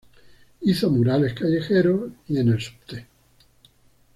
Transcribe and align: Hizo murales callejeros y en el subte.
Hizo 0.61 0.89
murales 0.89 1.35
callejeros 1.35 2.11
y 2.27 2.39
en 2.39 2.49
el 2.49 2.59
subte. 2.59 3.05